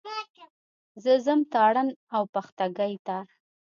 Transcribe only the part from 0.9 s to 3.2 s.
زه ځم تارڼ اوبښتکۍ ته.